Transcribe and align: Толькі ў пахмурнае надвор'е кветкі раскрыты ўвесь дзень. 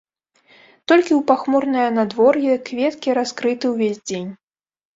Толькі 0.91 1.13
ў 1.19 1.21
пахмурнае 1.31 1.85
надвор'е 1.99 2.53
кветкі 2.73 3.17
раскрыты 3.21 3.65
ўвесь 3.77 4.05
дзень. 4.07 4.29